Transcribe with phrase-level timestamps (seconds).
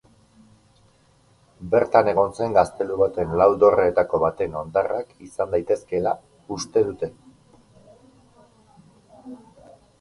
[1.75, 6.17] Bertan egon zen gaztelu baten lau dorreetako baten hondarrak izan daitezkeela
[6.59, 7.13] uste dute.